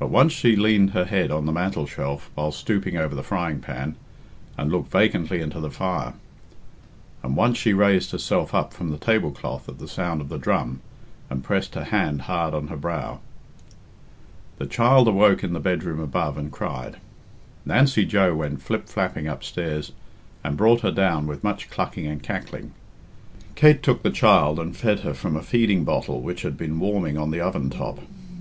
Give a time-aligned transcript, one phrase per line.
[0.00, 3.94] But once she leaned her head on the mantelshelf while stooping over the frying pan,
[4.58, 6.14] and looked vacantly into the fire;
[7.22, 10.36] and once she raised herself up from the table cloth at the sound of the
[10.36, 10.80] drum,
[11.30, 13.20] and pressed her hand hard on her brow.
[14.58, 16.96] The child awoke in the bedroom above and cried.
[17.64, 19.92] Nancy Joe went flip flapping upstairs,
[20.42, 22.72] and brought her down with much clucking and cackling.
[23.54, 27.16] Kate took the child and fed her from a feeding bottle which had been warming
[27.16, 28.00] on the oven top.